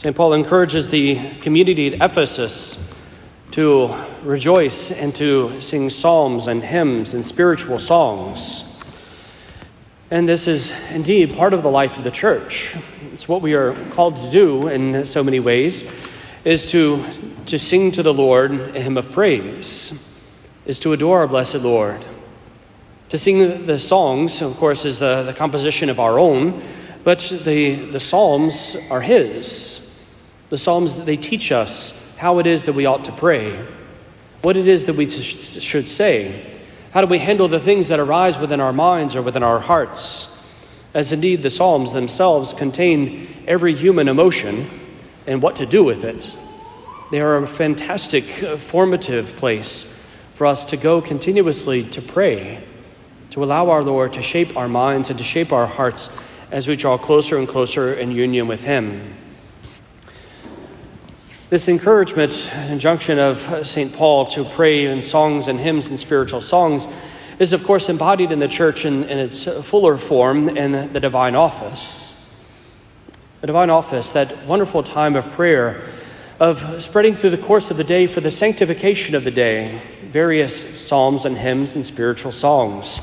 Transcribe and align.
St. 0.00 0.16
Paul 0.16 0.32
encourages 0.32 0.88
the 0.88 1.16
community 1.42 1.88
at 1.88 2.10
Ephesus 2.10 2.90
to 3.50 3.94
rejoice 4.22 4.90
and 4.90 5.14
to 5.16 5.60
sing 5.60 5.90
psalms 5.90 6.46
and 6.46 6.62
hymns 6.62 7.12
and 7.12 7.22
spiritual 7.22 7.78
songs. 7.78 8.80
And 10.10 10.26
this 10.26 10.48
is 10.48 10.72
indeed 10.92 11.36
part 11.36 11.52
of 11.52 11.62
the 11.62 11.68
life 11.68 11.98
of 11.98 12.04
the 12.04 12.10
church. 12.10 12.74
It's 13.12 13.28
what 13.28 13.42
we 13.42 13.52
are 13.52 13.74
called 13.90 14.16
to 14.16 14.30
do 14.30 14.68
in 14.68 15.04
so 15.04 15.22
many 15.22 15.38
ways 15.38 15.84
is 16.46 16.64
to, 16.70 17.04
to 17.44 17.58
sing 17.58 17.92
to 17.92 18.02
the 18.02 18.14
Lord 18.14 18.52
a 18.52 18.80
hymn 18.80 18.96
of 18.96 19.12
praise, 19.12 20.18
is 20.64 20.80
to 20.80 20.94
adore 20.94 21.18
our 21.18 21.28
blessed 21.28 21.56
Lord. 21.56 22.02
To 23.10 23.18
sing 23.18 23.66
the 23.66 23.78
songs, 23.78 24.40
of 24.40 24.56
course, 24.56 24.86
is 24.86 25.02
uh, 25.02 25.24
the 25.24 25.34
composition 25.34 25.90
of 25.90 26.00
our 26.00 26.18
own, 26.18 26.62
but 27.04 27.18
the, 27.44 27.74
the 27.74 28.00
psalms 28.00 28.78
are 28.90 29.02
His. 29.02 29.88
The 30.50 30.58
psalms, 30.58 31.04
they 31.04 31.16
teach 31.16 31.52
us 31.52 32.16
how 32.18 32.38
it 32.40 32.46
is 32.46 32.64
that 32.64 32.74
we 32.74 32.84
ought 32.84 33.04
to 33.04 33.12
pray, 33.12 33.56
what 34.42 34.56
it 34.56 34.66
is 34.66 34.86
that 34.86 34.96
we 34.96 35.08
should 35.08 35.88
say, 35.88 36.58
how 36.92 37.00
do 37.00 37.06
we 37.06 37.18
handle 37.18 37.46
the 37.46 37.60
things 37.60 37.88
that 37.88 38.00
arise 38.00 38.38
within 38.38 38.60
our 38.60 38.72
minds 38.72 39.14
or 39.14 39.22
within 39.22 39.44
our 39.44 39.60
hearts. 39.60 40.26
As 40.92 41.12
indeed 41.12 41.42
the 41.42 41.50
psalms 41.50 41.92
themselves 41.92 42.52
contain 42.52 43.28
every 43.46 43.74
human 43.74 44.08
emotion 44.08 44.66
and 45.24 45.40
what 45.40 45.56
to 45.56 45.66
do 45.66 45.84
with 45.84 46.04
it. 46.04 46.36
They 47.12 47.20
are 47.20 47.36
a 47.36 47.46
fantastic, 47.46 48.42
uh, 48.42 48.56
formative 48.56 49.36
place 49.36 49.96
for 50.34 50.48
us 50.48 50.64
to 50.66 50.76
go 50.76 51.00
continuously 51.00 51.84
to 51.90 52.02
pray, 52.02 52.66
to 53.30 53.44
allow 53.44 53.70
our 53.70 53.84
Lord 53.84 54.14
to 54.14 54.22
shape 54.22 54.56
our 54.56 54.68
minds 54.68 55.10
and 55.10 55.18
to 55.20 55.24
shape 55.24 55.52
our 55.52 55.66
hearts 55.66 56.10
as 56.50 56.66
we 56.66 56.74
draw 56.74 56.98
closer 56.98 57.38
and 57.38 57.46
closer 57.46 57.94
in 57.94 58.10
union 58.10 58.48
with 58.48 58.64
Him. 58.64 59.16
This 61.50 61.66
encouragement, 61.66 62.48
injunction 62.68 63.18
of 63.18 63.66
St. 63.66 63.92
Paul 63.92 64.24
to 64.26 64.44
pray 64.44 64.84
in 64.84 65.02
songs 65.02 65.48
and 65.48 65.58
hymns 65.58 65.88
and 65.88 65.98
spiritual 65.98 66.42
songs 66.42 66.86
is, 67.40 67.52
of 67.52 67.64
course, 67.64 67.88
embodied 67.88 68.30
in 68.30 68.38
the 68.38 68.46
church 68.46 68.84
in, 68.84 69.02
in 69.02 69.18
its 69.18 69.46
fuller 69.66 69.96
form 69.96 70.48
in 70.48 70.92
the 70.92 71.00
divine 71.00 71.34
office. 71.34 72.06
The 73.40 73.48
divine 73.48 73.68
office, 73.68 74.12
that 74.12 74.46
wonderful 74.46 74.84
time 74.84 75.16
of 75.16 75.28
prayer, 75.32 75.82
of 76.38 76.80
spreading 76.80 77.14
through 77.14 77.30
the 77.30 77.38
course 77.38 77.72
of 77.72 77.76
the 77.76 77.82
day 77.82 78.06
for 78.06 78.20
the 78.20 78.30
sanctification 78.30 79.16
of 79.16 79.24
the 79.24 79.32
day, 79.32 79.82
various 80.04 80.86
psalms 80.86 81.24
and 81.24 81.36
hymns 81.36 81.74
and 81.74 81.84
spiritual 81.84 82.30
songs, 82.30 83.00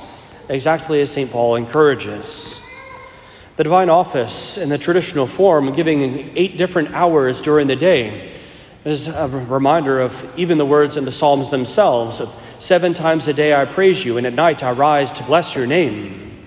exactly 0.48 1.02
as 1.02 1.12
St. 1.12 1.30
Paul 1.30 1.58
encourages. 1.58 2.64
The 3.58 3.66
divine 3.66 3.90
office 3.90 4.58
in 4.58 4.70
the 4.70 4.78
traditional 4.78 5.28
form, 5.28 5.74
giving 5.74 6.32
eight 6.38 6.58
different 6.58 6.94
hours 6.94 7.42
during 7.42 7.68
the 7.68 7.76
day, 7.76 8.36
is 8.88 9.08
a 9.08 9.28
reminder 9.28 10.00
of 10.00 10.28
even 10.38 10.58
the 10.58 10.66
words 10.66 10.98
in 10.98 11.06
the 11.06 11.12
Psalms 11.12 11.50
themselves 11.50 12.20
of 12.20 12.30
seven 12.60 12.94
times 12.94 13.28
a 13.28 13.34
day 13.34 13.54
I 13.54 13.66
praise 13.66 14.06
you, 14.06 14.18
and 14.18 14.26
at 14.26 14.34
night 14.34 14.64
I 14.64 14.72
rise 14.72 15.12
to 15.14 15.24
bless 15.24 15.56
your 15.56 15.68
name. 15.68 16.46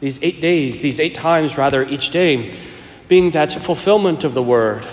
These 0.00 0.22
eight 0.22 0.40
days, 0.40 0.80
these 0.80 1.00
eight 1.00 1.14
times 1.14 1.58
rather, 1.58 1.84
each 1.84 2.10
day, 2.10 2.56
being 3.08 3.30
that 3.32 3.52
fulfillment 3.52 4.24
of 4.24 4.34
the 4.34 4.42
word, 4.42 4.86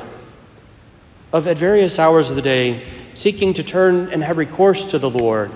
of 1.31 1.47
at 1.47 1.57
various 1.57 1.99
hours 1.99 2.29
of 2.29 2.35
the 2.35 2.41
day, 2.41 2.85
seeking 3.13 3.53
to 3.53 3.63
turn 3.63 4.09
and 4.09 4.23
have 4.23 4.37
recourse 4.37 4.85
to 4.85 4.99
the 4.99 5.09
Lord, 5.09 5.51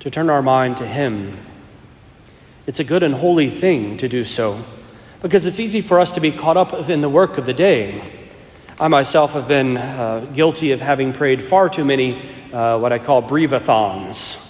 to 0.00 0.10
turn 0.10 0.30
our 0.30 0.42
mind 0.42 0.76
to 0.78 0.86
Him. 0.86 1.36
It's 2.66 2.80
a 2.80 2.84
good 2.84 3.02
and 3.02 3.14
holy 3.14 3.48
thing 3.48 3.96
to 3.98 4.08
do 4.08 4.24
so 4.24 4.64
because 5.22 5.46
it's 5.46 5.60
easy 5.60 5.80
for 5.80 5.98
us 5.98 6.12
to 6.12 6.20
be 6.20 6.30
caught 6.30 6.56
up 6.56 6.72
in 6.88 7.00
the 7.00 7.08
work 7.08 7.38
of 7.38 7.46
the 7.46 7.52
day. 7.52 8.15
I 8.78 8.88
myself 8.88 9.32
have 9.32 9.48
been 9.48 9.78
uh, 9.78 10.26
guilty 10.34 10.72
of 10.72 10.82
having 10.82 11.14
prayed 11.14 11.40
far 11.40 11.70
too 11.70 11.82
many 11.82 12.20
uh, 12.52 12.78
what 12.78 12.92
I 12.92 12.98
call 12.98 13.22
brevathons. 13.22 14.42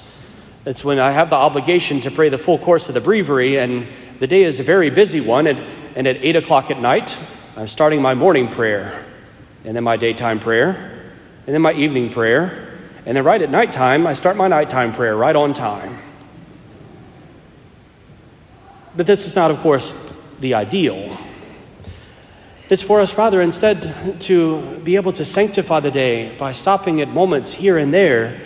It's 0.64 0.84
when 0.84 0.98
I 0.98 1.12
have 1.12 1.30
the 1.30 1.36
obligation 1.36 2.00
to 2.00 2.10
pray 2.10 2.28
the 2.28 2.36
full 2.36 2.58
course 2.58 2.88
of 2.88 2.96
the 2.96 3.00
breviary, 3.00 3.56
and 3.56 3.86
the 4.18 4.26
day 4.26 4.42
is 4.42 4.58
a 4.58 4.64
very 4.64 4.90
busy 4.90 5.20
one, 5.20 5.46
and, 5.46 5.56
and 5.94 6.08
at 6.08 6.16
8 6.24 6.34
o'clock 6.34 6.72
at 6.72 6.80
night, 6.80 7.16
I'm 7.56 7.68
starting 7.68 8.02
my 8.02 8.14
morning 8.14 8.48
prayer, 8.48 9.06
and 9.64 9.76
then 9.76 9.84
my 9.84 9.96
daytime 9.96 10.40
prayer, 10.40 11.12
and 11.46 11.54
then 11.54 11.62
my 11.62 11.74
evening 11.74 12.10
prayer, 12.10 12.76
and 13.06 13.16
then 13.16 13.22
right 13.22 13.40
at 13.40 13.48
nighttime, 13.48 14.08
I 14.08 14.14
start 14.14 14.36
my 14.36 14.48
nighttime 14.48 14.92
prayer 14.92 15.16
right 15.16 15.36
on 15.36 15.54
time. 15.54 15.98
But 18.96 19.06
this 19.06 19.28
is 19.28 19.36
not, 19.36 19.52
of 19.52 19.58
course, 19.58 19.94
the 20.40 20.54
ideal. 20.54 21.16
It's 22.68 22.82
for 22.82 23.00
us, 23.00 23.16
rather, 23.16 23.40
instead 23.40 24.20
to 24.22 24.80
be 24.80 24.96
able 24.96 25.12
to 25.12 25.24
sanctify 25.24 25.78
the 25.78 25.92
day 25.92 26.36
by 26.36 26.50
stopping 26.50 27.00
at 27.00 27.08
moments 27.08 27.52
here 27.52 27.78
and 27.78 27.94
there, 27.94 28.40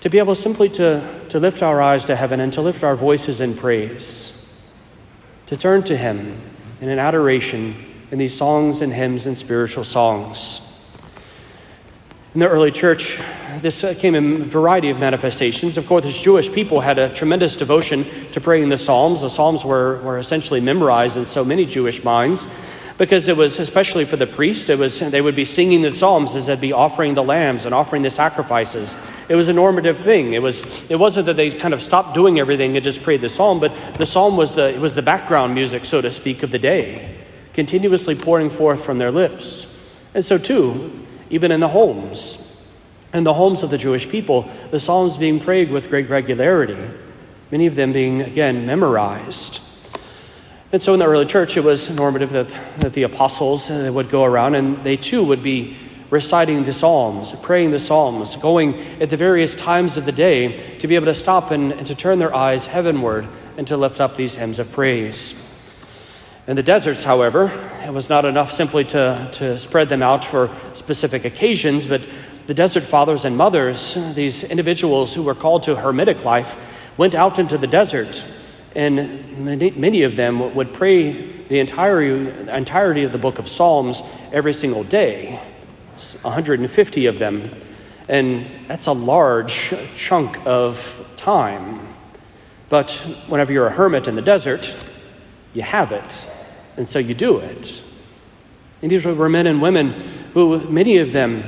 to 0.00 0.08
be 0.08 0.18
able 0.18 0.34
simply 0.34 0.70
to, 0.70 1.06
to 1.28 1.38
lift 1.38 1.62
our 1.62 1.82
eyes 1.82 2.06
to 2.06 2.16
heaven 2.16 2.40
and 2.40 2.50
to 2.54 2.62
lift 2.62 2.82
our 2.82 2.96
voices 2.96 3.42
in 3.42 3.54
praise, 3.54 4.64
to 5.44 5.58
turn 5.58 5.82
to 5.82 5.96
Him 5.96 6.40
in 6.80 6.88
an 6.88 6.98
adoration 6.98 7.74
in 8.10 8.18
these 8.18 8.34
songs 8.34 8.80
and 8.80 8.94
hymns 8.94 9.26
and 9.26 9.36
spiritual 9.36 9.84
songs. 9.84 10.66
In 12.32 12.40
the 12.40 12.48
early 12.48 12.70
church, 12.70 13.20
this 13.60 13.84
came 13.98 14.14
in 14.14 14.40
a 14.40 14.44
variety 14.44 14.88
of 14.88 14.98
manifestations. 14.98 15.76
Of 15.76 15.86
course, 15.86 16.04
the 16.04 16.12
Jewish 16.12 16.50
people 16.50 16.80
had 16.80 16.98
a 16.98 17.12
tremendous 17.12 17.56
devotion 17.56 18.06
to 18.32 18.40
praying 18.40 18.70
the 18.70 18.78
Psalms. 18.78 19.20
The 19.20 19.28
Psalms 19.28 19.66
were, 19.66 20.00
were 20.00 20.16
essentially 20.16 20.60
memorized 20.60 21.18
in 21.18 21.26
so 21.26 21.44
many 21.44 21.66
Jewish 21.66 22.02
minds 22.04 22.46
because 23.00 23.28
it 23.28 23.36
was, 23.38 23.58
especially 23.58 24.04
for 24.04 24.18
the 24.18 24.26
priest, 24.26 24.68
it 24.68 24.78
was, 24.78 25.00
they 25.00 25.22
would 25.22 25.34
be 25.34 25.46
singing 25.46 25.80
the 25.80 25.94
Psalms 25.94 26.36
as 26.36 26.44
they'd 26.44 26.60
be 26.60 26.74
offering 26.74 27.14
the 27.14 27.24
lambs 27.24 27.64
and 27.64 27.74
offering 27.74 28.02
the 28.02 28.10
sacrifices. 28.10 28.94
It 29.26 29.36
was 29.36 29.48
a 29.48 29.54
normative 29.54 29.96
thing. 29.96 30.34
It, 30.34 30.42
was, 30.42 30.90
it 30.90 31.00
wasn't 31.00 31.24
that 31.24 31.36
they 31.36 31.50
kind 31.50 31.72
of 31.72 31.80
stopped 31.80 32.12
doing 32.12 32.38
everything 32.38 32.76
and 32.76 32.84
just 32.84 33.02
prayed 33.02 33.22
the 33.22 33.30
Psalm, 33.30 33.58
but 33.58 33.74
the 33.96 34.04
Psalm 34.04 34.36
was 34.36 34.54
the, 34.54 34.76
was 34.78 34.92
the 34.92 35.00
background 35.00 35.54
music, 35.54 35.86
so 35.86 36.02
to 36.02 36.10
speak, 36.10 36.42
of 36.42 36.50
the 36.50 36.58
day, 36.58 37.16
continuously 37.54 38.14
pouring 38.14 38.50
forth 38.50 38.84
from 38.84 38.98
their 38.98 39.10
lips. 39.10 39.98
And 40.12 40.22
so, 40.22 40.36
too, 40.36 41.06
even 41.30 41.52
in 41.52 41.60
the 41.60 41.68
homes. 41.68 42.70
In 43.14 43.24
the 43.24 43.32
homes 43.32 43.62
of 43.62 43.70
the 43.70 43.78
Jewish 43.78 44.10
people, 44.10 44.42
the 44.72 44.78
Psalms 44.78 45.16
being 45.16 45.40
prayed 45.40 45.70
with 45.70 45.88
great 45.88 46.10
regularity, 46.10 46.90
many 47.50 47.66
of 47.66 47.76
them 47.76 47.92
being, 47.92 48.20
again, 48.20 48.66
memorized. 48.66 49.69
And 50.72 50.80
so 50.80 50.92
in 50.92 51.00
the 51.00 51.06
early 51.06 51.26
church, 51.26 51.56
it 51.56 51.64
was 51.64 51.90
normative 51.90 52.30
that, 52.30 52.48
that 52.78 52.92
the 52.92 53.02
apostles 53.02 53.68
uh, 53.68 53.90
would 53.92 54.08
go 54.08 54.22
around 54.24 54.54
and 54.54 54.84
they 54.84 54.96
too 54.96 55.24
would 55.24 55.42
be 55.42 55.76
reciting 56.10 56.62
the 56.62 56.72
Psalms, 56.72 57.32
praying 57.42 57.72
the 57.72 57.78
Psalms, 57.80 58.36
going 58.36 58.78
at 59.00 59.10
the 59.10 59.16
various 59.16 59.56
times 59.56 59.96
of 59.96 60.04
the 60.04 60.12
day 60.12 60.76
to 60.78 60.86
be 60.86 60.94
able 60.94 61.06
to 61.06 61.14
stop 61.14 61.50
and, 61.50 61.72
and 61.72 61.86
to 61.88 61.94
turn 61.96 62.20
their 62.20 62.34
eyes 62.34 62.68
heavenward 62.68 63.28
and 63.56 63.66
to 63.66 63.76
lift 63.76 64.00
up 64.00 64.14
these 64.14 64.36
hymns 64.36 64.60
of 64.60 64.70
praise. 64.70 65.46
In 66.46 66.54
the 66.54 66.62
deserts, 66.62 67.02
however, 67.02 67.50
it 67.84 67.92
was 67.92 68.08
not 68.08 68.24
enough 68.24 68.52
simply 68.52 68.84
to, 68.86 69.28
to 69.32 69.58
spread 69.58 69.88
them 69.88 70.02
out 70.02 70.24
for 70.24 70.50
specific 70.72 71.24
occasions, 71.24 71.86
but 71.86 72.06
the 72.46 72.54
desert 72.54 72.82
fathers 72.82 73.24
and 73.24 73.36
mothers, 73.36 73.94
these 74.14 74.44
individuals 74.44 75.14
who 75.14 75.22
were 75.22 75.34
called 75.34 75.64
to 75.64 75.74
hermitic 75.74 76.24
life, 76.24 76.56
went 76.96 77.14
out 77.14 77.38
into 77.38 77.58
the 77.58 77.66
desert, 77.66 78.24
and 78.80 79.36
many, 79.36 79.72
many 79.72 80.04
of 80.04 80.16
them 80.16 80.54
would 80.54 80.72
pray 80.72 81.12
the 81.48 81.58
entirety, 81.58 82.50
entirety 82.50 83.02
of 83.02 83.12
the 83.12 83.18
book 83.18 83.38
of 83.38 83.46
Psalms 83.46 84.02
every 84.32 84.54
single 84.54 84.84
day. 84.84 85.38
It's 85.92 86.24
150 86.24 87.04
of 87.04 87.18
them, 87.18 87.50
and 88.08 88.46
that's 88.68 88.86
a 88.86 88.92
large 88.92 89.74
chunk 89.96 90.38
of 90.46 91.12
time. 91.16 91.86
But 92.70 92.92
whenever 93.28 93.52
you're 93.52 93.66
a 93.66 93.70
hermit 93.70 94.08
in 94.08 94.14
the 94.14 94.22
desert, 94.22 94.74
you 95.52 95.60
have 95.60 95.92
it. 95.92 96.32
And 96.78 96.88
so 96.88 96.98
you 96.98 97.12
do 97.12 97.36
it. 97.36 97.84
And 98.80 98.90
these 98.90 99.04
were 99.04 99.28
men 99.28 99.46
and 99.46 99.60
women 99.60 99.92
who, 100.32 100.66
many 100.70 100.96
of 100.96 101.12
them, 101.12 101.42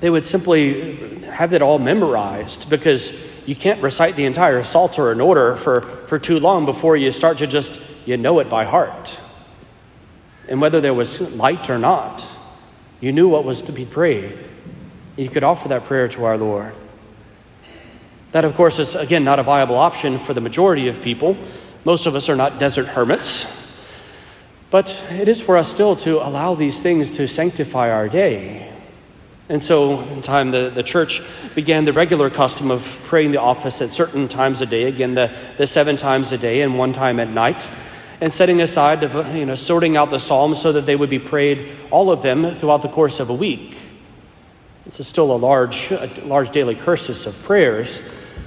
they 0.00 0.10
would 0.10 0.26
simply 0.26 1.20
have 1.26 1.52
it 1.52 1.62
all 1.62 1.78
memorized 1.78 2.68
because 2.68 3.37
you 3.48 3.56
can't 3.56 3.80
recite 3.80 4.14
the 4.14 4.26
entire 4.26 4.62
Psalter 4.62 5.10
in 5.10 5.22
order 5.22 5.56
for, 5.56 5.80
for 5.80 6.18
too 6.18 6.38
long 6.38 6.66
before 6.66 6.98
you 6.98 7.10
start 7.10 7.38
to 7.38 7.46
just, 7.46 7.80
you 8.04 8.18
know 8.18 8.40
it 8.40 8.50
by 8.50 8.66
heart. 8.66 9.18
And 10.48 10.60
whether 10.60 10.82
there 10.82 10.92
was 10.92 11.34
light 11.34 11.70
or 11.70 11.78
not, 11.78 12.30
you 13.00 13.10
knew 13.10 13.26
what 13.26 13.44
was 13.44 13.62
to 13.62 13.72
be 13.72 13.86
prayed. 13.86 14.36
You 15.16 15.30
could 15.30 15.44
offer 15.44 15.68
that 15.68 15.86
prayer 15.86 16.08
to 16.08 16.26
our 16.26 16.36
Lord. 16.36 16.74
That, 18.32 18.44
of 18.44 18.54
course, 18.54 18.78
is, 18.78 18.94
again, 18.94 19.24
not 19.24 19.38
a 19.38 19.42
viable 19.42 19.76
option 19.76 20.18
for 20.18 20.34
the 20.34 20.42
majority 20.42 20.88
of 20.88 21.00
people. 21.00 21.34
Most 21.86 22.04
of 22.04 22.14
us 22.14 22.28
are 22.28 22.36
not 22.36 22.58
desert 22.58 22.88
hermits. 22.88 23.46
But 24.68 25.02
it 25.12 25.26
is 25.26 25.40
for 25.40 25.56
us 25.56 25.70
still 25.70 25.96
to 25.96 26.18
allow 26.18 26.54
these 26.54 26.82
things 26.82 27.12
to 27.12 27.26
sanctify 27.26 27.90
our 27.90 28.10
day. 28.10 28.70
And 29.48 29.62
so, 29.62 30.00
in 30.00 30.20
time, 30.20 30.50
the, 30.50 30.68
the 30.68 30.82
church 30.82 31.22
began 31.54 31.86
the 31.86 31.92
regular 31.92 32.28
custom 32.28 32.70
of 32.70 33.00
praying 33.04 33.30
the 33.30 33.40
office 33.40 33.80
at 33.80 33.90
certain 33.90 34.28
times 34.28 34.60
a 34.60 34.66
day, 34.66 34.84
again, 34.84 35.14
the, 35.14 35.34
the 35.56 35.66
seven 35.66 35.96
times 35.96 36.32
a 36.32 36.38
day 36.38 36.60
and 36.60 36.78
one 36.78 36.92
time 36.92 37.18
at 37.18 37.28
night. 37.28 37.70
and 38.20 38.32
setting 38.32 38.60
aside, 38.60 39.02
of, 39.02 39.34
you 39.34 39.46
know, 39.46 39.54
sorting 39.54 39.96
out 39.96 40.10
the 40.10 40.18
Psalms 40.18 40.60
so 40.60 40.72
that 40.72 40.86
they 40.86 40.96
would 40.96 41.10
be 41.10 41.18
prayed, 41.18 41.70
all 41.90 42.10
of 42.10 42.22
them, 42.22 42.50
throughout 42.50 42.82
the 42.82 42.88
course 42.88 43.20
of 43.20 43.30
a 43.30 43.34
week. 43.34 43.78
This 44.84 45.00
is 45.00 45.06
still 45.06 45.34
a 45.34 45.36
large, 45.36 45.90
a 45.92 46.08
large 46.24 46.50
daily 46.50 46.74
cursus 46.74 47.26
of 47.26 47.40
prayers, 47.44 48.02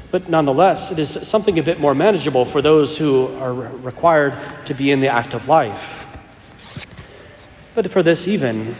but 0.09 0.27
nonetheless, 0.27 0.91
it 0.91 0.99
is 0.99 1.09
something 1.09 1.57
a 1.57 1.63
bit 1.63 1.79
more 1.79 1.95
manageable 1.95 2.43
for 2.43 2.61
those 2.61 2.97
who 2.97 3.27
are 3.37 3.53
required 3.53 4.37
to 4.65 4.73
be 4.73 4.91
in 4.91 4.99
the 4.99 5.07
active 5.07 5.47
life. 5.47 6.07
But 7.73 7.89
for 7.91 8.03
this, 8.03 8.27
even, 8.27 8.75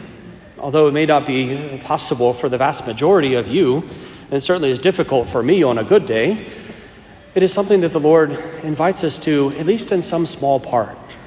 although 0.62 0.88
it 0.88 0.94
may 0.94 1.06
not 1.06 1.26
be 1.26 1.82
possible 1.84 2.34
for 2.34 2.48
the 2.48 2.58
vast 2.58 2.86
majority 2.86 3.34
of 3.34 3.48
you, 3.48 3.84
and 4.30 4.42
certainly 4.42 4.70
is 4.70 4.80
difficult 4.80 5.28
for 5.28 5.42
me 5.42 5.64
on 5.64 5.78
a 5.78 5.84
good 5.84 6.06
day, 6.06 6.48
it 7.34 7.44
is 7.44 7.52
something 7.52 7.82
that 7.82 7.92
the 7.92 8.00
Lord 8.00 8.32
invites 8.64 9.04
us 9.04 9.18
to, 9.20 9.54
at 9.58 9.66
least 9.66 9.92
in 9.92 10.02
some 10.02 10.26
small 10.26 10.60
part. 10.60 11.18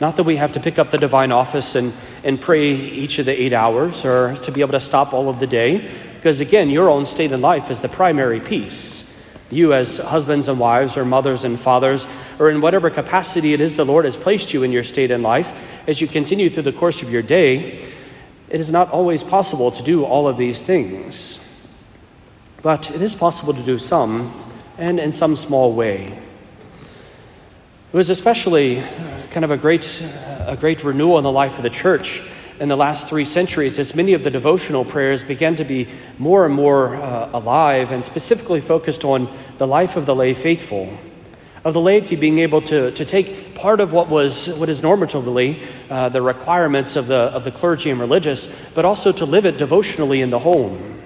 Not 0.00 0.16
that 0.16 0.24
we 0.24 0.36
have 0.36 0.52
to 0.52 0.60
pick 0.60 0.78
up 0.78 0.90
the 0.90 0.98
divine 0.98 1.32
office 1.32 1.74
and, 1.74 1.92
and 2.22 2.40
pray 2.40 2.72
each 2.72 3.18
of 3.18 3.26
the 3.26 3.42
eight 3.42 3.52
hours 3.52 4.04
or 4.04 4.34
to 4.36 4.52
be 4.52 4.60
able 4.60 4.72
to 4.72 4.80
stop 4.80 5.12
all 5.12 5.28
of 5.28 5.40
the 5.40 5.46
day, 5.46 5.90
because 6.16 6.40
again, 6.40 6.70
your 6.70 6.88
own 6.88 7.04
state 7.06 7.32
in 7.32 7.40
life 7.40 7.70
is 7.70 7.82
the 7.82 7.88
primary 7.88 8.40
piece. 8.40 9.10
You, 9.50 9.72
as 9.72 9.98
husbands 9.98 10.48
and 10.48 10.58
wives, 10.58 10.96
or 10.96 11.04
mothers 11.04 11.44
and 11.44 11.60
fathers, 11.60 12.08
or 12.38 12.50
in 12.50 12.60
whatever 12.60 12.90
capacity 12.90 13.52
it 13.52 13.60
is 13.60 13.76
the 13.76 13.84
Lord 13.84 14.04
has 14.04 14.16
placed 14.16 14.54
you 14.54 14.62
in 14.62 14.72
your 14.72 14.84
state 14.84 15.10
in 15.10 15.22
life, 15.22 15.88
as 15.88 16.00
you 16.00 16.08
continue 16.08 16.48
through 16.48 16.62
the 16.64 16.72
course 16.72 17.02
of 17.02 17.12
your 17.12 17.22
day, 17.22 17.86
it 18.48 18.60
is 18.60 18.70
not 18.70 18.90
always 18.90 19.24
possible 19.24 19.70
to 19.70 19.82
do 19.82 20.04
all 20.04 20.28
of 20.28 20.36
these 20.36 20.62
things. 20.62 21.40
But 22.62 22.90
it 22.90 23.02
is 23.02 23.14
possible 23.14 23.54
to 23.54 23.62
do 23.62 23.78
some, 23.78 24.32
and 24.78 24.98
in 24.98 25.12
some 25.12 25.36
small 25.36 25.72
way. 25.72 26.06
It 27.92 27.96
was 27.96 28.10
especially 28.10 28.82
kind 29.30 29.44
of 29.44 29.50
a 29.50 29.56
great, 29.56 30.02
a 30.46 30.56
great 30.58 30.82
renewal 30.84 31.18
in 31.18 31.24
the 31.24 31.32
life 31.32 31.56
of 31.58 31.62
the 31.62 31.70
church 31.70 32.22
in 32.60 32.68
the 32.68 32.76
last 32.76 33.08
three 33.08 33.24
centuries 33.24 33.78
as 33.78 33.94
many 33.94 34.14
of 34.14 34.22
the 34.22 34.30
devotional 34.30 34.84
prayers 34.84 35.24
began 35.24 35.56
to 35.56 35.64
be 35.64 35.88
more 36.18 36.46
and 36.46 36.54
more 36.54 36.96
uh, 36.96 37.30
alive 37.32 37.90
and 37.90 38.04
specifically 38.04 38.60
focused 38.60 39.04
on 39.04 39.28
the 39.58 39.66
life 39.66 39.96
of 39.96 40.06
the 40.06 40.14
lay 40.14 40.34
faithful 40.34 40.96
of 41.64 41.72
the 41.72 41.80
laity 41.80 42.16
being 42.16 42.38
able 42.40 42.60
to, 42.60 42.90
to 42.90 43.04
take 43.04 43.54
part 43.54 43.80
of 43.80 43.92
what 43.92 44.08
was 44.08 44.54
what 44.58 44.68
is 44.68 44.82
normatively 44.82 45.62
uh, 45.90 46.08
the 46.10 46.20
requirements 46.20 46.96
of 46.96 47.06
the, 47.06 47.14
of 47.14 47.44
the 47.44 47.50
clergy 47.50 47.90
and 47.90 47.98
religious, 47.98 48.70
but 48.72 48.84
also 48.84 49.12
to 49.12 49.24
live 49.24 49.46
it 49.46 49.56
devotionally 49.56 50.20
in 50.20 50.30
the 50.30 50.38
home. 50.38 51.00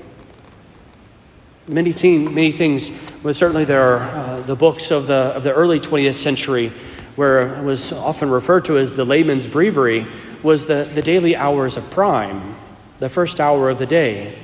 Many, 1.69 1.93
many 2.19 2.51
things, 2.51 2.91
but 3.23 3.37
certainly 3.37 3.65
there 3.65 3.83
are 3.83 4.01
uh, 4.01 4.41
the 4.41 4.57
books 4.57 4.91
of 4.91 5.07
the, 5.07 5.33
of 5.37 5.43
the 5.43 5.53
early 5.53 5.79
20th 5.79 6.15
century 6.15 6.73
where 7.19 7.57
it 7.59 7.65
was 7.65 7.93
often 7.93 8.31
referred 8.31 8.65
to 8.65 8.79
as 8.79 8.95
the 8.95 9.05
layman's 9.05 9.45
breviary, 9.45 10.07
was 10.45 10.67
the, 10.67 10.89
the 10.95 11.03
daily 11.03 11.35
hours 11.35 11.77
of 11.77 11.91
prime, 11.91 12.55
the 13.01 13.09
first 13.09 13.41
hour 13.41 13.69
of 13.69 13.81
the 13.81 13.87
day. 13.87 14.39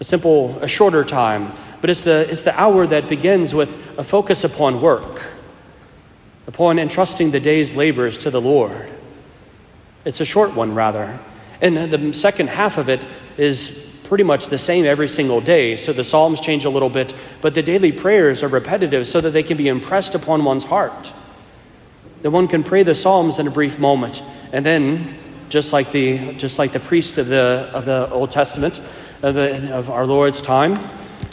A 0.00 0.04
simple, 0.04 0.58
a 0.58 0.66
shorter 0.66 1.04
time, 1.04 1.52
but 1.82 1.90
it's 1.90 2.00
the, 2.00 2.26
it's 2.30 2.40
the 2.40 2.58
hour 2.58 2.86
that 2.86 3.10
begins 3.10 3.54
with 3.54 3.98
a 3.98 4.04
focus 4.04 4.44
upon 4.44 4.80
work, 4.80 5.22
upon 6.46 6.78
entrusting 6.78 7.30
the 7.30 7.40
day's 7.40 7.74
labors 7.74 8.16
to 8.18 8.30
the 8.30 8.40
Lord. 8.40 8.90
It's 10.06 10.22
a 10.22 10.24
short 10.24 10.56
one, 10.56 10.74
rather. 10.74 11.20
And 11.60 11.76
the 11.76 12.14
second 12.14 12.48
half 12.48 12.78
of 12.78 12.88
it 12.88 13.04
is 13.36 14.02
pretty 14.08 14.24
much 14.24 14.46
the 14.46 14.56
same 14.56 14.86
every 14.86 15.08
single 15.08 15.42
day. 15.42 15.76
So 15.76 15.92
the 15.92 16.02
Psalms 16.02 16.40
change 16.40 16.64
a 16.64 16.70
little 16.70 16.88
bit, 16.88 17.14
but 17.42 17.54
the 17.54 17.62
daily 17.62 17.92
prayers 17.92 18.42
are 18.42 18.48
repetitive 18.48 19.06
so 19.06 19.20
that 19.20 19.30
they 19.30 19.42
can 19.42 19.58
be 19.58 19.68
impressed 19.68 20.14
upon 20.14 20.42
one's 20.42 20.64
heart 20.64 21.12
that 22.22 22.30
one 22.30 22.46
can 22.46 22.62
pray 22.62 22.84
the 22.84 22.94
Psalms 22.94 23.38
in 23.38 23.48
a 23.48 23.50
brief 23.50 23.78
moment, 23.78 24.22
and 24.52 24.64
then, 24.64 25.18
just 25.48 25.72
like 25.72 25.90
the, 25.90 26.34
just 26.34 26.58
like 26.58 26.72
the 26.72 26.80
priest 26.80 27.18
of 27.18 27.26
the, 27.26 27.68
of 27.74 27.84
the 27.84 28.08
Old 28.10 28.30
Testament, 28.30 28.80
of, 29.22 29.34
the, 29.34 29.74
of 29.74 29.90
our 29.90 30.06
Lord's 30.06 30.40
time, 30.40 30.78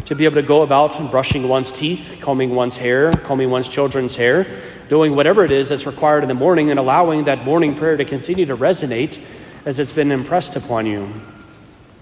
to 0.10 0.16
be 0.16 0.26
able 0.26 0.34
to 0.38 0.42
go 0.42 0.64
about 0.64 1.12
brushing 1.12 1.48
one's 1.48 1.72
teeth, 1.72 2.18
combing 2.20 2.56
one's 2.56 2.76
hair, 2.76 3.14
combing 3.14 3.52
one's 3.52 3.70
children's 3.70 4.16
hair, 4.16 4.48
doing 4.90 5.16
whatever 5.16 5.44
it 5.46 5.52
is 5.52 5.70
that's 5.70 5.86
required 5.86 6.24
in 6.24 6.28
the 6.28 6.34
morning, 6.34 6.72
and 6.72 6.80
allowing 6.80 7.26
that 7.26 7.46
morning 7.46 7.76
prayer 7.76 7.96
to 7.96 8.04
continue 8.04 8.44
to 8.48 8.58
resonate 8.58 9.24
as 9.66 9.78
it's 9.78 9.94
been 9.94 10.12
impressed 10.12 10.56
upon 10.56 10.88
you. 10.88 11.08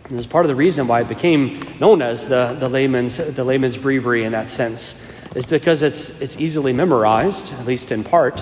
And 0.06 0.18
is 0.18 0.26
part 0.26 0.46
of 0.46 0.48
the 0.48 0.56
reason 0.56 0.88
why 0.88 1.02
it 1.02 1.10
became 1.10 1.60
known 1.82 2.02
as 2.02 2.30
the, 2.30 2.56
the, 2.58 2.70
layman's, 2.70 3.18
the 3.18 3.44
layman's 3.44 3.76
breviary 3.76 4.24
in 4.24 4.32
that 4.32 4.50
sense, 4.50 5.14
is 5.36 5.46
because 5.46 5.84
it's, 5.84 6.22
it's 6.22 6.40
easily 6.40 6.72
memorized, 6.72 7.52
at 7.60 7.66
least 7.66 7.92
in 7.92 8.06
part, 8.06 8.42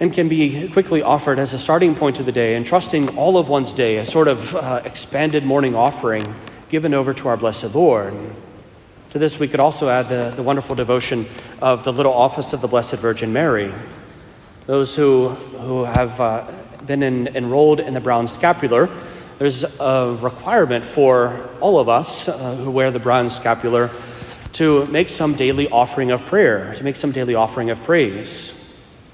and 0.00 0.12
can 0.12 0.28
be 0.28 0.68
quickly 0.70 1.02
offered 1.02 1.38
as 1.38 1.54
a 1.54 1.58
starting 1.60 1.94
point 1.94 2.18
of 2.18 2.26
the 2.26 2.32
day, 2.32 2.56
and 2.56 2.66
trusting 2.66 3.16
all 3.16 3.38
of 3.38 3.48
one's 3.48 3.72
day, 3.72 3.98
a 3.98 4.04
sort 4.04 4.26
of 4.26 4.56
uh, 4.56 4.82
expanded 4.84 5.44
morning 5.44 5.76
offering 5.76 6.34
given 6.68 6.92
over 6.92 7.14
to 7.14 7.28
our 7.28 7.36
blessed 7.36 7.72
Lord. 7.72 8.12
To 9.10 9.18
this, 9.18 9.38
we 9.38 9.48
could 9.48 9.60
also 9.60 9.88
add 9.88 10.08
the, 10.08 10.32
the 10.34 10.42
wonderful 10.42 10.74
devotion 10.74 11.26
of 11.62 11.84
the 11.84 11.92
little 11.92 12.12
office 12.12 12.52
of 12.52 12.60
the 12.60 12.68
Blessed 12.68 12.96
Virgin 12.96 13.32
Mary. 13.32 13.72
Those 14.66 14.96
who, 14.96 15.28
who 15.28 15.84
have 15.84 16.20
uh, 16.20 16.44
been 16.84 17.02
in, 17.02 17.28
enrolled 17.28 17.80
in 17.80 17.94
the 17.94 18.00
brown 18.00 18.26
scapular, 18.26 18.90
there's 19.38 19.64
a 19.80 20.18
requirement 20.20 20.84
for 20.84 21.48
all 21.60 21.78
of 21.78 21.88
us 21.88 22.28
uh, 22.28 22.56
who 22.56 22.70
wear 22.70 22.90
the 22.90 22.98
brown 22.98 23.30
scapular 23.30 23.90
to 24.52 24.86
make 24.86 25.08
some 25.08 25.34
daily 25.34 25.68
offering 25.68 26.10
of 26.10 26.24
prayer, 26.24 26.74
to 26.74 26.82
make 26.82 26.96
some 26.96 27.12
daily 27.12 27.34
offering 27.34 27.70
of 27.70 27.82
praise. 27.82 28.62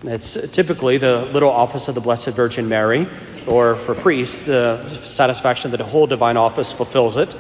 It's 0.05 0.51
typically 0.53 0.99
the 0.99 1.27
little 1.27 1.51
office 1.51 1.89
of 1.89 1.95
the 1.95 2.01
Blessed 2.01 2.31
Virgin 2.31 2.69
Mary, 2.69 3.09
or 3.47 3.75
for 3.75 3.95
priests, 3.95 4.39
the 4.47 4.83
satisfaction 4.89 5.71
that 5.73 5.81
a 5.81 5.85
whole 5.85 6.07
divine 6.07 6.37
office 6.37 6.73
fulfills 6.73 7.17
it. 7.17 7.37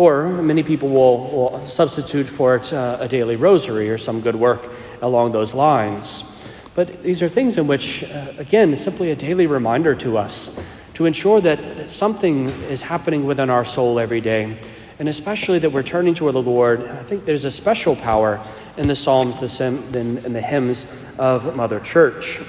Or 0.00 0.30
many 0.30 0.62
people 0.62 0.88
will, 0.88 1.18
will 1.28 1.66
substitute 1.66 2.24
for 2.24 2.56
it 2.56 2.72
uh, 2.72 2.96
a 3.00 3.06
daily 3.06 3.36
rosary 3.36 3.90
or 3.90 3.98
some 3.98 4.22
good 4.22 4.34
work 4.34 4.72
along 5.02 5.32
those 5.32 5.52
lines. 5.52 6.48
But 6.74 7.02
these 7.02 7.20
are 7.20 7.28
things 7.28 7.58
in 7.58 7.66
which, 7.66 8.04
uh, 8.04 8.32
again, 8.38 8.74
simply 8.76 9.10
a 9.10 9.14
daily 9.14 9.46
reminder 9.46 9.94
to 9.96 10.16
us 10.16 10.58
to 10.94 11.04
ensure 11.04 11.42
that 11.42 11.90
something 11.90 12.46
is 12.70 12.80
happening 12.80 13.26
within 13.26 13.50
our 13.50 13.62
soul 13.62 13.98
every 13.98 14.22
day, 14.22 14.58
and 14.98 15.06
especially 15.06 15.58
that 15.58 15.70
we're 15.70 15.82
turning 15.82 16.14
toward 16.14 16.34
the 16.34 16.40
Lord. 16.40 16.80
And 16.80 16.98
I 16.98 17.02
think 17.02 17.26
there's 17.26 17.44
a 17.44 17.50
special 17.50 17.94
power 17.94 18.42
in 18.78 18.88
the 18.88 18.96
Psalms 18.96 19.42
and 19.60 19.92
the 19.92 20.40
hymns 20.40 20.90
of 21.18 21.54
Mother 21.54 21.78
Church. 21.78 22.40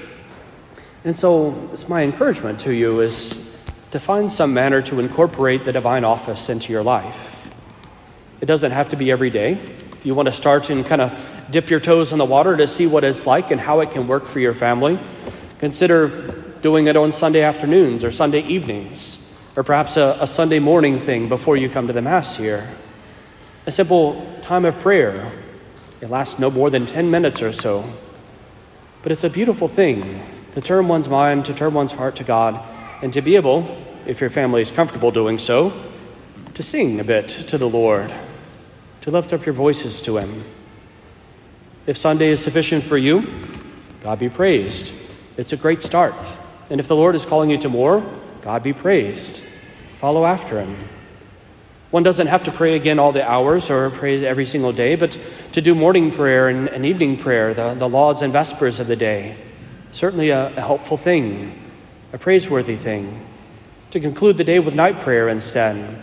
And 1.04 1.20
so, 1.20 1.70
it's 1.74 1.90
my 1.90 2.04
encouragement 2.04 2.62
to 2.62 2.74
you 2.74 3.02
is 3.02 3.62
to 3.92 4.00
find 4.00 4.32
some 4.32 4.54
manner 4.54 4.82
to 4.84 5.02
incorporate 5.02 5.66
the 5.66 5.74
divine 5.74 6.06
office 6.06 6.48
into 6.48 6.72
your 6.72 6.84
life. 6.84 7.41
It 8.42 8.48
doesn't 8.48 8.72
have 8.72 8.90
to 8.90 8.96
be 8.96 9.12
every 9.12 9.30
day. 9.30 9.54
If 9.54 10.06
you 10.06 10.16
want 10.16 10.28
to 10.28 10.34
start 10.34 10.70
and 10.70 10.86
kind 10.86 11.02
of 11.02 11.18
dip 11.52 11.70
your 11.70 11.80
toes 11.80 12.12
in 12.12 12.18
the 12.18 12.26
water 12.26 12.58
to 12.58 12.68
see 12.68 12.88
what 12.88 13.04
it's 13.04 13.28
like 13.28 13.52
and 13.52 13.62
how 13.62 13.82
it 13.82 13.92
can 13.92 14.08
work 14.08 14.26
for 14.26 14.40
your 14.40 14.54
family, 14.54 15.00
consider 15.60 16.08
doing 16.62 16.88
it 16.88 16.98
on 16.98 17.12
Sunday 17.12 17.44
afternoons 17.44 18.04
or 18.04 18.12
Sunday 18.12 18.42
evenings, 18.42 19.40
or 19.56 19.64
perhaps 19.64 19.96
a, 19.96 20.18
a 20.20 20.28
Sunday 20.28 20.60
morning 20.60 20.98
thing 20.98 21.30
before 21.30 21.56
you 21.56 21.70
come 21.70 21.88
to 21.88 21.94
the 21.94 22.02
Mass 22.02 22.36
here. 22.36 22.68
A 23.68 23.72
simple 23.72 24.28
time 24.42 24.66
of 24.66 24.78
prayer 24.80 25.32
it 26.02 26.10
lasts 26.10 26.40
no 26.40 26.50
more 26.50 26.72
than 26.72 26.88
10 26.88 27.12
minutes 27.12 27.44
or 27.44 27.52
so. 27.52 27.88
But 29.04 29.12
it's 29.12 29.24
a 29.24 29.30
beautiful 29.30 29.68
thing 29.68 30.22
to 30.52 30.62
turn 30.62 30.88
one's 30.88 31.08
mind, 31.08 31.46
to 31.46 31.54
turn 31.54 31.76
one's 31.76 31.92
heart 31.92 32.16
to 32.18 32.24
God, 32.24 32.66
and 33.04 33.14
to 33.14 33.22
be 33.22 33.36
able, 33.36 33.78
if 34.08 34.20
your 34.20 34.32
family 34.32 34.62
is 34.62 34.72
comfortable 34.72 35.12
doing 35.12 35.38
so, 35.38 35.72
to 36.56 36.64
sing 36.64 37.00
a 37.00 37.04
bit 37.04 37.28
to 37.28 37.58
the 37.58 37.70
Lord, 37.70 38.12
to 39.02 39.12
lift 39.12 39.34
up 39.34 39.46
your 39.46 39.54
voices 39.54 40.02
to 40.04 40.18
Him. 40.18 40.44
If 41.88 41.98
Sunday 41.98 42.30
is 42.30 42.42
sufficient 42.42 42.84
for 42.84 42.98
you, 42.98 43.28
God 44.02 44.20
be 44.20 44.30
praised. 44.30 44.94
It's 45.38 45.54
a 45.54 45.58
great 45.58 45.82
start. 45.82 46.16
And 46.70 46.80
if 46.80 46.88
the 46.88 46.96
Lord 46.96 47.16
is 47.16 47.26
calling 47.26 47.50
you 47.50 47.58
to 47.60 47.70
more, 47.70 48.04
God 48.42 48.64
be 48.64 48.74
praised. 48.74 49.46
Follow 49.98 50.26
after 50.26 50.60
Him. 50.60 50.76
One 51.92 52.04
doesn't 52.04 52.28
have 52.28 52.46
to 52.46 52.52
pray 52.52 52.76
again 52.76 53.00
all 53.00 53.12
the 53.12 53.28
hours 53.28 53.70
or 53.70 53.90
pray 53.90 54.26
every 54.26 54.46
single 54.46 54.72
day, 54.72 54.96
but 54.96 55.20
to 55.52 55.62
do 55.62 55.76
morning 55.76 56.10
prayer 56.10 56.48
and, 56.48 56.70
and 56.70 56.86
evening 56.86 57.18
prayer, 57.18 57.54
the, 57.54 57.74
the 57.74 57.90
lauds 57.90 58.22
and 58.22 58.32
vespers 58.32 58.80
of 58.80 58.88
the 58.88 58.96
day. 58.96 59.36
Certainly 59.92 60.30
a, 60.30 60.56
a 60.56 60.62
helpful 60.62 60.96
thing, 60.96 61.60
a 62.14 62.18
praiseworthy 62.18 62.78
thing. 62.78 63.28
To 63.92 64.00
conclude 64.00 64.38
the 64.38 64.46
day 64.46 64.60
with 64.60 64.74
night 64.74 65.02
prayer 65.02 65.28
instead. 65.28 66.02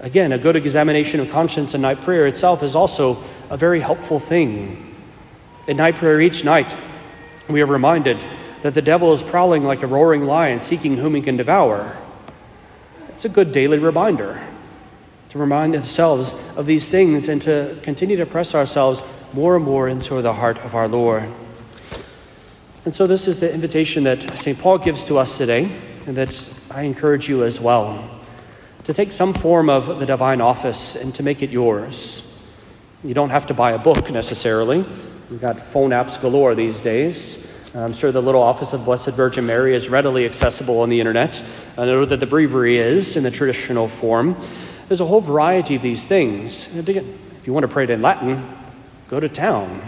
Again, 0.00 0.32
a 0.32 0.38
good 0.38 0.56
examination 0.56 1.20
of 1.20 1.30
conscience 1.30 1.72
and 1.74 1.82
night 1.82 2.00
prayer 2.02 2.26
itself 2.26 2.62
is 2.62 2.76
also 2.76 3.16
a 3.48 3.56
very 3.56 3.80
helpful 3.80 4.18
thing. 4.18 4.94
In 5.66 5.78
night 5.78 5.96
prayer 5.96 6.20
each 6.20 6.44
night, 6.44 6.74
we 7.48 7.62
are 7.62 7.66
reminded 7.66 8.24
that 8.62 8.74
the 8.74 8.82
devil 8.82 9.12
is 9.12 9.22
prowling 9.22 9.64
like 9.64 9.82
a 9.82 9.86
roaring 9.86 10.26
lion 10.26 10.60
seeking 10.60 10.96
whom 10.96 11.14
he 11.14 11.22
can 11.22 11.36
devour. 11.36 11.96
It's 13.08 13.24
a 13.24 13.28
good 13.28 13.52
daily 13.52 13.78
reminder 13.78 14.40
to 15.30 15.38
remind 15.38 15.74
ourselves 15.74 16.32
of 16.56 16.66
these 16.66 16.88
things 16.88 17.28
and 17.28 17.40
to 17.42 17.78
continue 17.82 18.16
to 18.16 18.26
press 18.26 18.54
ourselves 18.54 19.02
more 19.32 19.56
and 19.56 19.64
more 19.64 19.88
into 19.88 20.20
the 20.20 20.32
heart 20.32 20.58
of 20.58 20.74
our 20.74 20.88
Lord. 20.88 21.24
And 22.84 22.94
so, 22.94 23.06
this 23.06 23.26
is 23.26 23.40
the 23.40 23.52
invitation 23.52 24.04
that 24.04 24.38
St. 24.38 24.58
Paul 24.58 24.78
gives 24.78 25.06
to 25.06 25.18
us 25.18 25.36
today, 25.36 25.68
and 26.06 26.16
that 26.16 26.62
I 26.70 26.82
encourage 26.82 27.28
you 27.28 27.42
as 27.42 27.60
well 27.60 28.16
to 28.86 28.94
take 28.94 29.10
some 29.10 29.34
form 29.34 29.68
of 29.68 29.98
the 29.98 30.06
divine 30.06 30.40
office 30.40 30.94
and 30.94 31.12
to 31.12 31.24
make 31.24 31.42
it 31.42 31.50
yours. 31.50 32.22
You 33.02 33.14
don't 33.14 33.30
have 33.30 33.46
to 33.46 33.54
buy 33.54 33.72
a 33.72 33.78
book 33.78 34.12
necessarily. 34.12 34.84
We've 35.28 35.40
got 35.40 35.58
phone 35.58 35.90
apps 35.90 36.20
galore 36.20 36.54
these 36.54 36.80
days. 36.80 37.68
I'm 37.74 37.92
sure 37.92 38.12
the 38.12 38.22
little 38.22 38.42
office 38.42 38.74
of 38.74 38.84
Blessed 38.84 39.10
Virgin 39.10 39.44
Mary 39.44 39.74
is 39.74 39.88
readily 39.88 40.24
accessible 40.24 40.78
on 40.78 40.88
the 40.88 41.00
internet. 41.00 41.44
I 41.76 41.84
know 41.84 42.04
that 42.04 42.20
the 42.20 42.28
breviary 42.28 42.76
is 42.76 43.16
in 43.16 43.24
the 43.24 43.30
traditional 43.32 43.88
form. 43.88 44.36
There's 44.86 45.00
a 45.00 45.04
whole 45.04 45.20
variety 45.20 45.74
of 45.74 45.82
these 45.82 46.04
things. 46.04 46.72
If 46.76 47.44
you 47.44 47.52
want 47.52 47.64
to 47.64 47.68
pray 47.68 47.84
it 47.84 47.90
in 47.90 48.02
Latin, 48.02 48.48
go 49.08 49.18
to 49.18 49.28
town. 49.28 49.82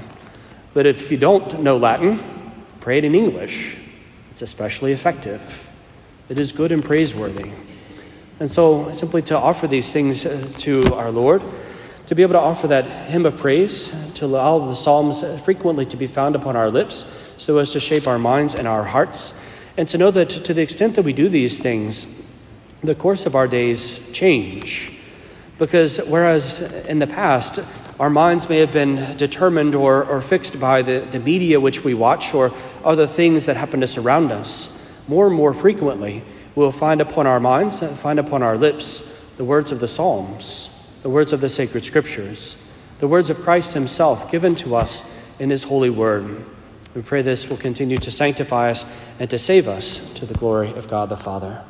But 0.75 0.87
if 0.87 1.12
you 1.12 1.19
don't 1.19 1.62
know 1.62 1.76
Latin, 1.76 2.19
pray 2.81 2.99
it 2.99 3.05
in 3.05 3.14
English. 3.14 3.78
It's 4.33 4.43
especially 4.43 4.90
effective. 4.90 5.71
It 6.28 6.40
is 6.40 6.50
good 6.50 6.73
and 6.73 6.85
praiseworthy. 6.85 7.52
And 8.40 8.50
so, 8.50 8.92
simply 8.92 9.23
to 9.23 9.37
offer 9.37 9.66
these 9.66 9.92
things 9.92 10.25
uh, 10.25 10.49
to 10.59 10.83
our 10.95 11.11
Lord, 11.11 11.42
to 12.07 12.14
be 12.14 12.23
able 12.23 12.35
to 12.35 12.40
offer 12.40 12.68
that 12.68 12.87
hymn 12.87 13.26
of 13.26 13.37
praise, 13.37 14.12
to 14.14 14.26
allow 14.26 14.61
the 14.61 14.75
Psalms 14.75 15.25
frequently 15.42 15.85
to 15.87 15.97
be 15.97 16.07
found 16.07 16.37
upon 16.37 16.54
our 16.54 16.71
lips 16.71 17.33
so 17.37 17.59
as 17.59 17.73
to 17.73 17.80
shape 17.80 18.07
our 18.07 18.18
minds 18.18 18.54
and 18.54 18.68
our 18.68 18.85
hearts, 18.85 19.45
and 19.76 19.88
to 19.88 19.99
know 19.99 20.12
that 20.12 20.30
to 20.30 20.54
the 20.54 20.62
extent 20.62 20.95
that 20.95 21.04
we 21.04 21.12
do 21.12 21.28
these 21.28 21.59
things, 21.61 22.30
the 22.83 22.95
course 22.95 23.26
of 23.26 23.35
our 23.35 23.49
days 23.49 24.11
change. 24.12 24.97
Because 25.59 25.99
whereas 26.07 26.62
in 26.87 27.00
the 27.00 27.09
past, 27.09 27.59
our 27.99 28.11
minds 28.11 28.49
may 28.49 28.59
have 28.59 28.73
been 28.73 29.16
determined 29.16 29.75
or, 29.75 30.04
or 30.04 30.21
fixed 30.21 30.61
by 30.61 30.83
the, 30.83 31.00
the 31.00 31.18
media 31.18 31.59
which 31.59 31.83
we 31.83 31.95
watch 31.95 32.33
or 32.35 32.52
other 32.85 33.09
things 33.09 33.47
that 33.47 33.57
happen 33.57 33.80
to 33.80 33.88
surround 33.88 34.30
us, 34.30 34.97
more 35.09 35.26
and 35.26 35.35
more 35.35 35.52
frequently, 35.52 36.23
we'll 36.59 36.73
find 36.73 37.00
upon 37.00 37.25
our 37.25 37.38
minds, 37.38 37.79
find 38.00 38.19
upon 38.19 38.43
our 38.43 38.59
lips, 38.59 39.23
the 39.37 39.45
words 39.45 39.71
of 39.71 39.79
the 39.79 39.87
Psalms, 39.87 40.75
the 41.03 41.09
words 41.09 41.33
of 41.33 41.41
the 41.41 41.49
sacred 41.49 41.85
scriptures, 41.85 42.61
the 42.99 43.07
words 43.07 43.31
of 43.31 43.38
Christ 43.38 43.75
Himself 43.75 44.29
given 44.33 44.57
to 44.57 44.75
us 44.75 45.25
in 45.38 45.50
His 45.50 45.62
holy 45.62 45.88
word. 45.88 46.45
We 46.97 47.03
pray 47.03 47.23
this 47.23 47.49
will 47.49 47.59
continue 47.59 47.97
to 47.99 48.11
sanctify 48.11 48.71
us 48.73 48.85
and 49.21 49.31
to 49.31 49.38
save 49.38 49.69
us 49.69 50.12
to 50.15 50.27
the 50.27 50.35
glory 50.35 50.73
of 50.73 50.88
God 50.88 51.11
the 51.11 51.17
Father. 51.17 51.65